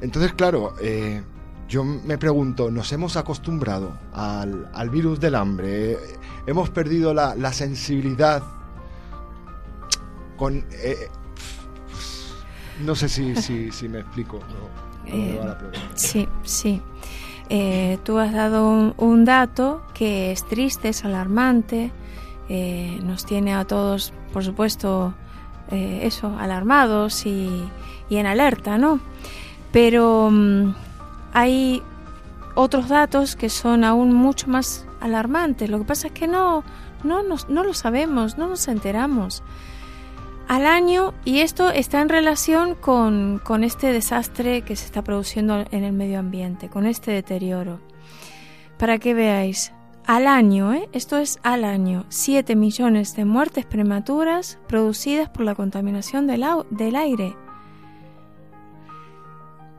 [0.00, 1.22] Entonces, claro, eh,
[1.68, 5.96] yo me pregunto, ¿nos hemos acostumbrado al, al virus del hambre?
[6.46, 8.42] ¿Hemos perdido la, la sensibilidad
[10.36, 10.64] con...
[10.72, 11.08] eh,
[12.84, 14.38] no sé si, si, si me explico.
[14.40, 15.10] ¿no?
[15.10, 15.80] ¿Dónde Eh, va la pregunta?
[15.94, 16.82] Sí, sí.
[17.48, 21.92] Eh, tú has dado un, un dato que es triste, es alarmante,
[22.48, 25.14] eh, nos tiene a todos, por supuesto,
[25.70, 27.64] eso, alarmados y,
[28.08, 29.00] y en alerta, ¿no?
[29.72, 30.74] Pero mm,
[31.34, 31.82] hay
[32.54, 35.68] otros datos que son aún mucho más alarmantes.
[35.68, 36.64] Lo que pasa es que no,
[37.02, 39.42] no, nos- no lo sabemos, no nos enteramos
[40.48, 45.64] al año y esto está en relación con, con este desastre que se está produciendo
[45.70, 47.80] en el medio ambiente, con este deterioro.
[48.78, 49.72] Para que veáis,
[50.06, 50.88] al año, ¿eh?
[50.92, 56.66] esto es al año, 7 millones de muertes prematuras producidas por la contaminación del, au-
[56.68, 57.34] del aire.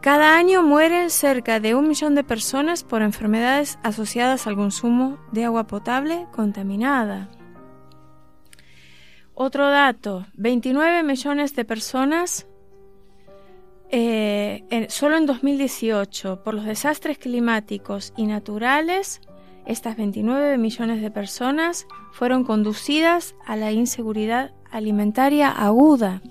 [0.05, 5.45] Cada año mueren cerca de un millón de personas por enfermedades asociadas al consumo de
[5.45, 7.27] agua potable contaminada.
[9.33, 12.45] Otro dato, 29 millones de personas
[13.89, 19.21] eh, en- solo en 2018 por los desastres climáticos y naturales,
[19.65, 26.21] estas 29 millones de personas fueron conducidas a la inseguridad alimentaria aguda.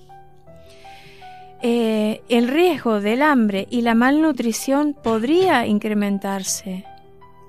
[1.67, 6.85] Eh, el riesgo del hambre y la malnutrición podría incrementarse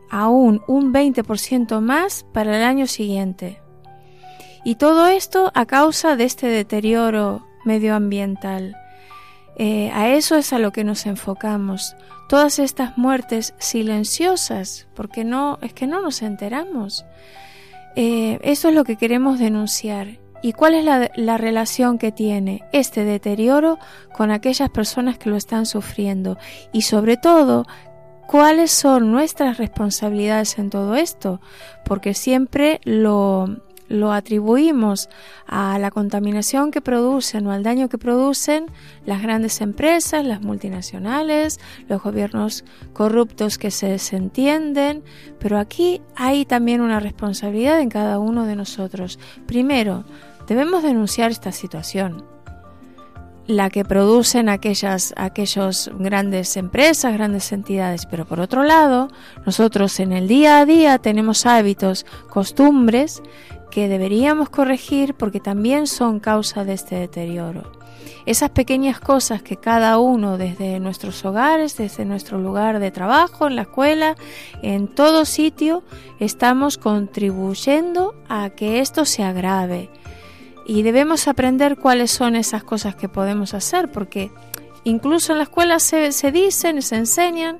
[0.10, 3.60] aún un 20% más para el año siguiente.
[4.64, 8.78] Y todo esto a causa de este deterioro medioambiental.
[9.58, 11.98] Eh, a eso es a lo que nos enfocamos.
[12.30, 17.04] Todas estas muertes silenciosas, porque no es que no nos enteramos.
[17.98, 20.20] Eh, eso es lo que queremos denunciar.
[20.42, 23.80] ¿Y cuál es la, la relación que tiene este deterioro
[24.14, 26.38] con aquellas personas que lo están sufriendo?
[26.72, 27.66] Y sobre todo,
[28.28, 31.42] ¿cuáles son nuestras responsabilidades en todo esto?
[31.84, 33.48] Porque siempre lo,
[33.88, 35.10] lo atribuimos
[35.48, 38.66] a la contaminación que producen o al daño que producen
[39.06, 42.64] las grandes empresas, las multinacionales, los gobiernos
[42.94, 45.04] corruptos que se desentienden,
[45.40, 49.20] pero aquí hay también una responsabilidad en cada uno de nosotros.
[49.46, 50.04] Primero,
[50.48, 52.36] debemos denunciar esta situación
[53.48, 59.10] la que producen aquellas aquellos grandes empresas, grandes entidades, pero por otro lado,
[59.46, 63.22] nosotros en el día a día tenemos hábitos, costumbres
[63.76, 67.74] que deberíamos corregir porque también son causa de este deterioro.
[68.26, 73.58] Esas pequeñas cosas que cada uno desde nuestros hogares, desde nuestro lugar de trabajo, en
[73.58, 74.16] la escuela,
[74.62, 75.84] en todo sitio,
[76.22, 79.90] estamos contribuyendo a que esto se agrave.
[80.66, 84.32] Y debemos aprender cuáles son esas cosas que podemos hacer, porque
[84.86, 87.58] incluso en la escuela se, dicen se enseñan,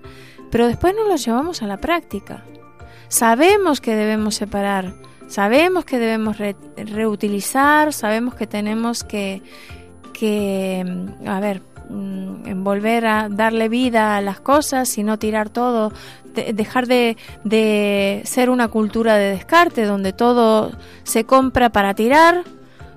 [0.50, 2.46] pero después no los llevamos a la práctica.
[3.10, 4.96] Sabemos que debemos separar,
[5.28, 9.42] sabemos que debemos re- reutilizar, sabemos que tenemos que,
[10.14, 10.86] que,
[11.26, 15.92] a ver, mm, volver a darle vida a las cosas y no tirar todo,
[16.54, 20.72] dejar de, de ser una cultura de descarte donde todo
[21.04, 22.44] se compra para tirar,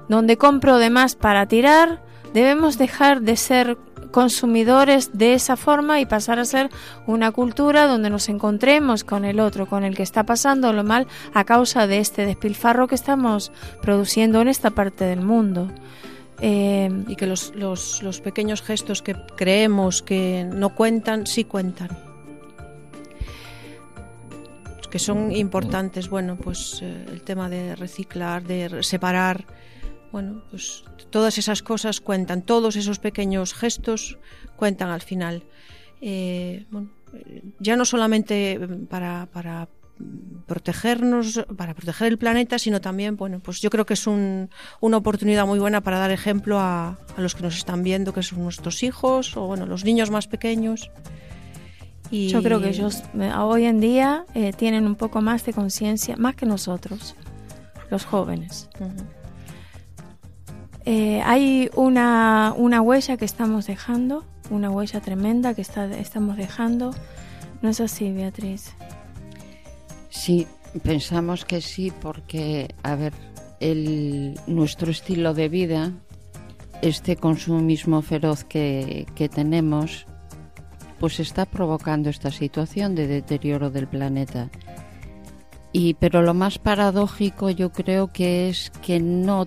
[0.08, 2.00] donde compro de más para tirar,
[2.34, 3.76] debemos dejar de ser
[4.11, 6.70] consumidores de esa forma y pasar a ser
[7.06, 11.06] una cultura donde nos encontremos con el otro, con el que está pasando lo mal
[11.34, 13.52] a causa de este despilfarro que estamos
[13.82, 15.70] produciendo en esta parte del mundo.
[16.40, 21.88] Eh, y que los, los, los pequeños gestos que creemos que no cuentan, sí cuentan
[24.88, 29.44] que son importantes, bueno, pues eh, el tema de reciclar, de separar,
[30.12, 34.18] bueno, pues todas esas cosas cuentan, todos esos pequeños gestos
[34.56, 35.44] cuentan al final.
[36.00, 36.66] Eh,
[37.59, 39.68] ya no solamente para, para
[40.46, 44.50] protegernos, para proteger el planeta, sino también, bueno, pues yo creo que es un,
[44.80, 48.22] una oportunidad muy buena para dar ejemplo a, a, los que nos están viendo, que
[48.22, 50.90] son nuestros hijos o, bueno, los niños más pequeños.
[52.11, 52.28] Y...
[52.28, 56.16] Yo creo que ellos eh, hoy en día eh, tienen un poco más de conciencia,
[56.16, 57.14] más que nosotros,
[57.90, 58.70] los jóvenes.
[58.80, 59.17] Uh -huh.
[60.91, 66.95] Eh, hay una, una, huella que estamos dejando, una huella tremenda que está, estamos dejando.
[67.61, 68.72] ¿No es así, Beatriz?
[70.09, 70.47] Sí,
[70.82, 73.12] pensamos que sí, porque, a ver,
[73.61, 75.93] el, nuestro estilo de vida,
[76.80, 80.07] este consumismo feroz que, que tenemos,
[80.99, 84.49] pues está provocando esta situación de deterioro del planeta.
[85.70, 89.47] Y, pero lo más paradójico yo creo que es que no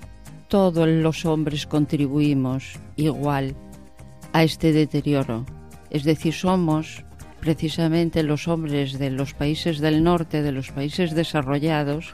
[0.52, 3.56] todos los hombres contribuimos igual
[4.34, 5.46] a este deterioro.
[5.90, 7.06] Es decir, somos
[7.40, 12.14] precisamente los hombres de los países del norte, de los países desarrollados,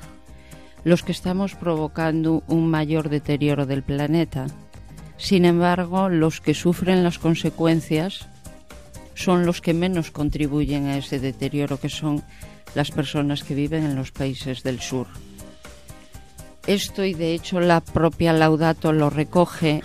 [0.83, 4.45] los que estamos provocando un mayor deterioro del planeta.
[5.17, 8.29] Sin embargo, los que sufren las consecuencias
[9.15, 12.21] son los que menos contribuyen a ese deterioro, que son
[12.75, 15.07] las personas que viven en los países del sur
[16.67, 19.81] esto y de hecho la propia Laudato lo recoge,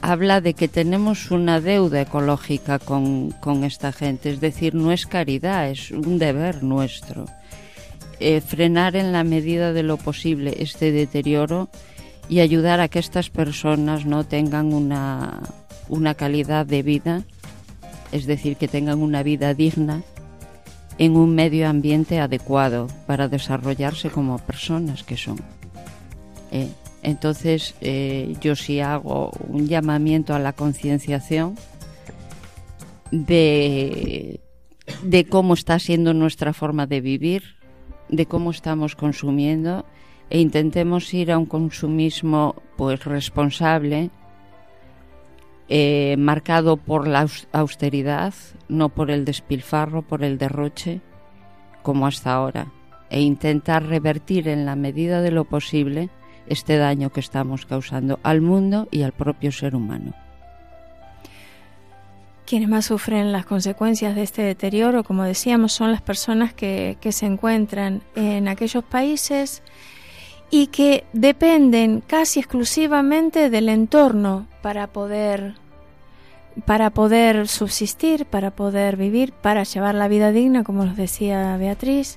[0.00, 5.06] habla de que tenemos una deuda ecológica con, con esta gente, es decir, no es
[5.06, 7.26] caridad, es un deber nuestro.
[8.20, 11.68] Eh, frenar en la medida de lo posible este deterioro
[12.28, 15.40] y ayudar a que estas personas no tengan una,
[15.88, 17.22] una calidad de vida,
[18.12, 20.02] es decir, que tengan una vida digna
[20.98, 25.38] en un medio ambiente adecuado para desarrollarse como personas que son.
[26.50, 26.68] Eh,
[27.02, 31.56] entonces, eh, yo sí hago un llamamiento a la concienciación
[33.10, 34.40] de,
[35.02, 37.56] de cómo está siendo nuestra forma de vivir,
[38.08, 39.84] de cómo estamos consumiendo
[40.28, 44.10] e intentemos ir a un consumismo pues responsable,
[45.68, 48.34] eh, marcado por la austeridad,
[48.68, 51.00] no por el despilfarro, por el derroche,
[51.82, 52.72] como hasta ahora,
[53.08, 56.10] e intentar revertir en la medida de lo posible
[56.50, 60.12] este daño que estamos causando al mundo y al propio ser humano.
[62.44, 67.26] Quienes más sufren las consecuencias de este deterioro, como decíamos, son las personas que, se
[67.26, 69.62] encuentran en aquellos países
[70.50, 75.54] y que dependen casi exclusivamente del entorno para poder
[76.66, 82.16] para poder subsistir, para poder vivir, para llevar la vida digna, como nos decía Beatriz,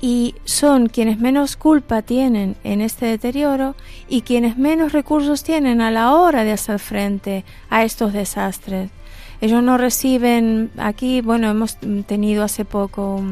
[0.00, 3.74] y son quienes menos culpa tienen en este deterioro
[4.08, 8.90] y quienes menos recursos tienen a la hora de hacer frente a estos desastres.
[9.40, 11.76] Ellos no reciben, aquí, bueno, hemos
[12.06, 13.22] tenido hace poco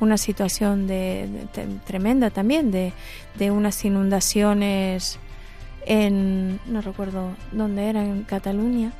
[0.00, 2.92] una situación de, de, tremenda también de,
[3.38, 5.18] de unas inundaciones
[5.86, 8.92] en, no recuerdo dónde era, en Cataluña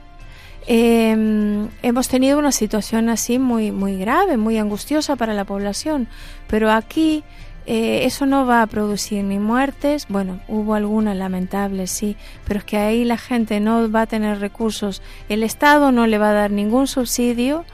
[0.71, 6.09] eh, hemos tenido una situación así muy, muy grave, muy angustiosa para la población,
[6.47, 7.25] pero aquí
[7.65, 12.17] eh, eso no va a producir ni muertes, bueno, hubo algunas lamentables, sí,
[12.47, 15.01] pero es que ahí la gente no va a tener recursos,
[15.31, 17.65] el Estado no le va a dar ningún subsidio,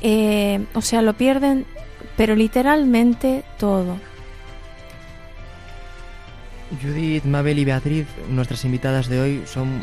[0.00, 1.66] eh, o sea, lo pierden,
[2.16, 3.98] pero literalmente todo.
[6.80, 9.80] Judith, Mabel y Beatriz, nuestras invitadas de hoy, son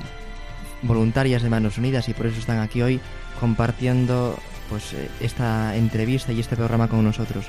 [0.84, 3.00] voluntarias de Manos Unidas y por eso están aquí hoy
[3.40, 4.38] compartiendo
[4.70, 7.46] pues eh, esta entrevista y este programa con nosotros.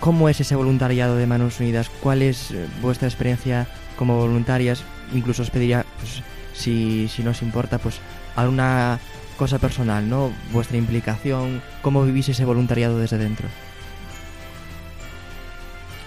[0.00, 1.90] ¿Cómo es ese voluntariado de Manos Unidas?
[2.00, 4.82] ¿Cuál es eh, vuestra experiencia como voluntarias?
[5.12, 6.22] Incluso os pediría, pues,
[6.54, 7.96] si, si nos importa, pues
[8.36, 9.00] alguna
[9.36, 10.32] cosa personal, ¿no?
[10.52, 13.48] Vuestra implicación, cómo vivís ese voluntariado desde dentro.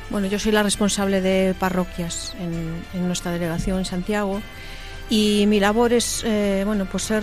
[0.10, 4.42] Bueno, yo soy la responsable de parroquias en, en nuestra delegación en Santiago
[5.12, 7.22] y mi labor es eh, bueno, pues ser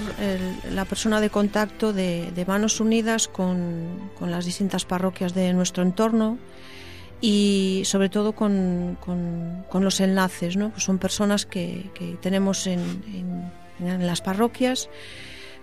[0.71, 6.37] la persona de contacto de, Manos Unidas con, las distintas parroquias de nuestro entorno
[7.23, 8.99] y sobre todo con,
[9.73, 10.59] los enlaces.
[10.59, 10.69] ¿no?
[10.69, 12.81] Pues son personas que, tenemos en,
[13.81, 14.91] en, en las parroquias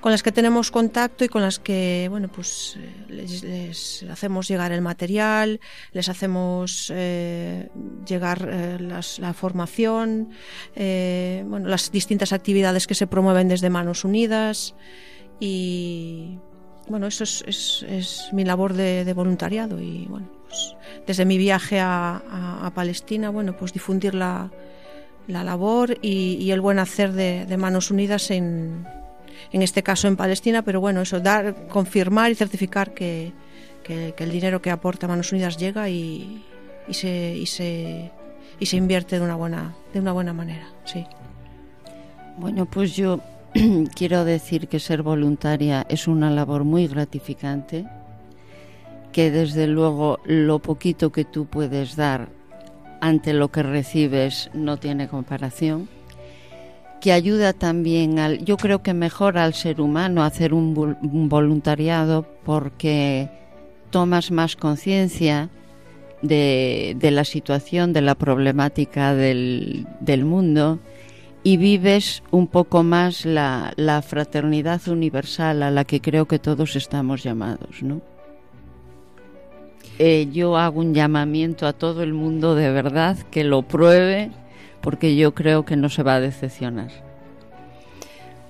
[0.06, 2.78] con las que tenemos contacto y con las que bueno pues
[3.10, 5.60] les, les hacemos llegar el material
[5.94, 7.70] les hacemos eh,
[8.06, 10.30] llegar eh, la formación
[10.76, 14.76] eh, bueno las distintas actividades que se promueven desde Manos Unidas
[15.40, 16.38] y
[16.88, 20.76] bueno eso es, mi labor de, voluntariado y bueno pues,
[21.08, 24.52] desde mi viaje a, Palestina bueno pues difundir la,
[25.28, 28.86] la labor y, y el buen hacer de, de Manos Unidas en
[29.52, 33.34] en este caso en Palestina, pero bueno, eso, dar, confirmar y certificar que,
[33.88, 36.44] el dinero que aporta Manos Unidas llega y,
[36.88, 38.12] y, se, y, se,
[38.60, 41.06] y se invierte de una buena, de una buena manera, sí.
[42.38, 43.22] Bueno, pues yo
[43.96, 47.86] quiero decir que ser voluntaria es una labor muy gratificante,
[49.12, 52.28] que desde luego lo poquito que tú puedes dar
[53.00, 55.88] ante lo que recibes no tiene comparación
[57.06, 62.26] que ayuda también al, yo creo que mejora al ser humano hacer un, un voluntariado
[62.44, 63.30] porque
[63.92, 65.52] tomas más conciencia
[66.24, 69.86] de, la situación, de la problemática del,
[70.24, 70.80] mundo
[71.44, 76.76] y vives un poco más la, la, fraternidad universal a la que creo que todos
[76.76, 78.02] estamos llamados, ¿no?
[80.00, 84.32] Eh, yo hago un llamamiento a todo el mundo de verdad que lo pruebe
[84.86, 86.92] porque yo creo que no se va a decepcionar.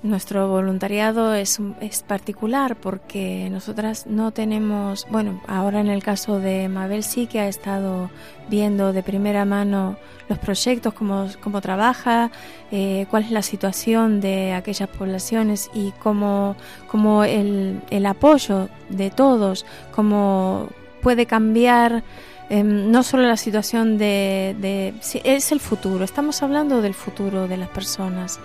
[0.02, 6.68] Nuestro voluntariado es, es, particular porque nosotras no tenemos, bueno, ahora en el caso de
[6.68, 8.10] Mabel sí que ha estado
[8.50, 9.96] viendo de primera mano
[10.28, 12.30] los proyectos, cómo, cómo trabaja,
[12.70, 16.54] eh, cuál es la situación de aquellas poblaciones y cómo,
[16.86, 20.68] cómo el, el apoyo de todos, cómo
[21.00, 22.04] puede cambiar
[22.48, 24.94] eh, no solo la situación de, de
[25.24, 28.38] es el futuro, estamos hablando del futuro de las personas.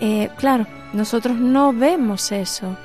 [0.00, 2.76] Eh, claro, nosotros no vemos eso.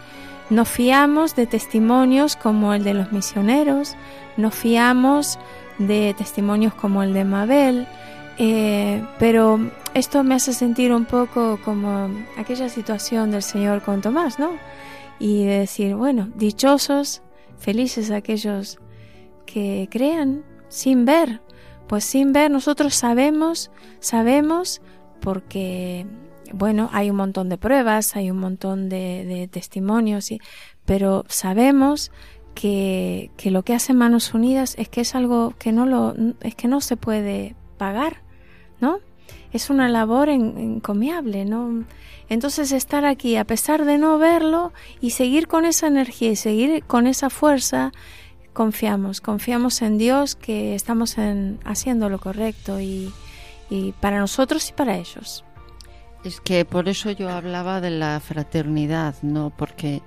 [0.50, 3.96] Nos fiamos de testimonios como el de los misioneros,
[4.38, 5.38] nos fiamos
[5.78, 7.88] de testimonios como el de Mabel,
[8.38, 9.60] eh, pero
[9.94, 14.52] esto me hace sentir un poco como aquella situación del Señor con Tomás, ¿no?
[15.20, 17.22] Y de decir, bueno, dichosos,
[17.58, 18.80] felices aquellos
[19.48, 21.42] que crean sin ver.
[21.88, 24.82] Pues sin ver nosotros sabemos, sabemos
[25.22, 26.06] porque,
[26.54, 30.40] bueno, hay un montón de pruebas, hay un montón de, testimonios, y,
[30.86, 32.12] pero sabemos
[32.54, 36.56] que, que, lo que hace Manos Unidas es que es algo que no lo, es
[36.56, 38.22] que no se puede pagar,
[38.82, 39.00] ¿no?
[39.54, 41.86] Es una labor en, encomiable, ¿no?
[42.30, 46.84] Entonces estar aquí a pesar de no verlo y seguir con esa energía y seguir
[46.84, 47.94] con esa fuerza
[48.58, 53.14] confiamos, confiamos en Dios que estamos en, haciendo lo correcto y,
[54.02, 55.46] para nosotros y para ellos.
[56.24, 59.52] Es que por eso yo hablaba de la fraternidad, ¿no?
[59.56, 60.02] Porque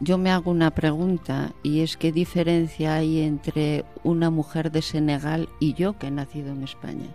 [0.00, 5.50] yo me hago una pregunta y es qué diferencia hay entre una mujer de Senegal
[5.60, 7.10] y yo que he nacido en España.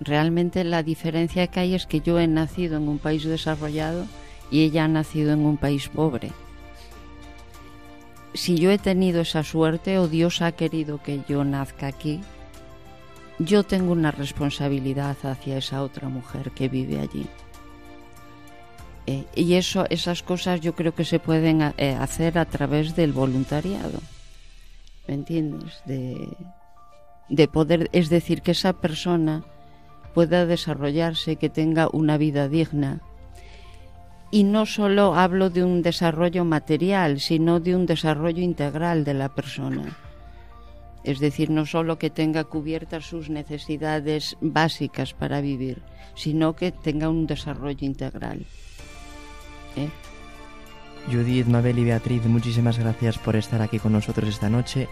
[0.00, 4.06] Realmente la diferencia que hay es que yo he nacido en un país desarrollado
[4.50, 6.32] y ella ha nacido en un país pobre
[8.34, 12.20] si yo he tenido esa suerte o Dios ha querido que yo nazca aquí,
[13.38, 17.26] yo tengo una responsabilidad hacia esa otra mujer que vive allí.
[19.06, 23.12] Eh, y eso, esas cosas yo creo que se pueden eh, hacer a través del
[23.12, 23.98] voluntariado.
[25.08, 25.82] ¿Me entiendes?
[25.86, 26.28] De,
[27.28, 29.42] de poder, es decir, que esa persona
[30.14, 33.00] pueda desarrollarse, que tenga una vida digna,
[34.30, 39.28] y no solo hablo de un desarrollo material, sino de un desarrollo integral de la
[39.28, 39.96] persona.
[41.02, 45.82] Es decir, no solo que tenga cubiertas sus necesidades básicas para vivir,
[46.14, 48.44] sino que tenga un desarrollo integral.
[49.76, 49.88] ¿Eh?
[51.10, 54.88] Judith, Mabel y Beatriz, muchísimas gracias por estar aquí con nosotros esta noche,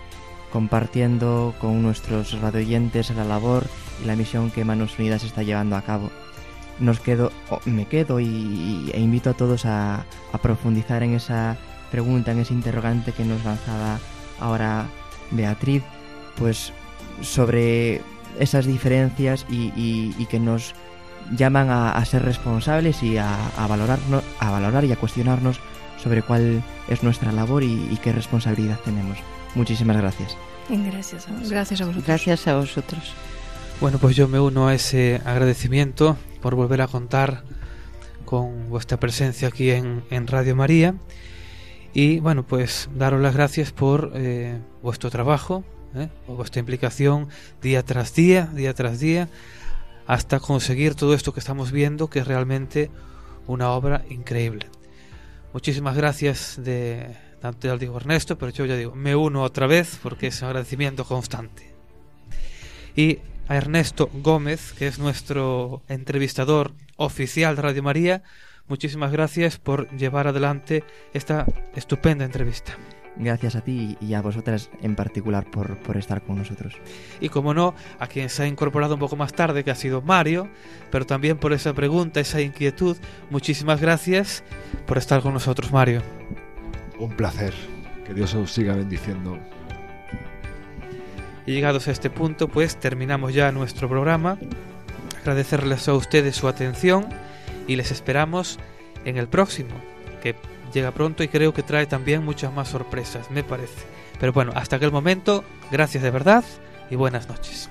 [0.50, 3.66] compartiendo con nuestros radioyentes la labor
[4.02, 6.10] y la misión que Manos Unidas está llevando a cabo
[6.80, 7.32] nos quedo,
[7.64, 11.56] me quedo y, e invito a todos a, a, profundizar en esa
[11.90, 13.98] pregunta, en ese interrogante que nos lanzaba
[14.40, 14.86] ahora
[15.30, 15.82] Beatriz,
[16.36, 16.72] pues
[17.20, 18.02] sobre
[18.38, 20.74] esas diferencias y, y, y que nos
[21.36, 25.60] llaman a, a ser responsables y a, a, valorarnos, a valorar y a cuestionarnos
[26.02, 29.18] sobre cuál es nuestra labor y, qué responsabilidad tenemos.
[29.54, 30.36] Muchísimas gracias.
[30.68, 31.50] Gracias a vosotros.
[31.50, 32.06] Gracias a vosotros.
[32.06, 33.14] Gracias a vosotros.
[33.80, 37.44] Bueno, pues yo me uno a ese agradecimiento por volver a contar
[38.24, 40.96] con vuestra presencia aquí en, Radio María
[41.94, 45.62] y bueno, pues daros las gracias por eh, vuestro trabajo,
[45.94, 46.08] ¿eh?
[46.26, 47.28] vuestra implicación
[47.62, 49.28] día tras día, día tras día,
[50.08, 52.90] hasta conseguir todo esto que estamos viendo, que es realmente
[53.46, 54.66] una obra increíble.
[55.52, 60.00] Muchísimas gracias de tanto ya digo Ernesto, pero yo ya digo, me uno otra vez
[60.02, 61.72] porque es un agradecimiento constante.
[62.96, 68.22] Y a Ernesto Gómez, que es nuestro entrevistador oficial de Radio María,
[68.68, 70.84] muchísimas gracias por llevar adelante
[71.14, 72.76] esta estupenda entrevista.
[73.16, 76.74] Gracias a ti y a vosotras en particular por, por, estar con nosotros.
[77.20, 80.02] Y como no, a quien se ha incorporado un poco más tarde, que ha sido
[80.02, 80.48] Mario,
[80.92, 82.96] pero también por esa pregunta, esa inquietud,
[83.30, 84.44] muchísimas gracias
[84.86, 86.02] por estar con nosotros, Mario.
[86.98, 87.54] Un placer.
[88.06, 89.38] Que Dios os siga bendiciendo.
[91.48, 94.36] Y llegados a este punto, pues terminamos ya nuestro programa.
[95.22, 97.08] Agradecerles a ustedes su atención
[97.66, 98.58] y les esperamos
[99.06, 99.70] en el próximo,
[100.22, 100.34] que
[100.74, 103.86] llega pronto y creo que trae también muchas más sorpresas, me parece.
[104.20, 105.42] Pero bueno, hasta aquel momento,
[105.72, 106.44] gracias de verdad
[106.90, 107.70] y buenas noches.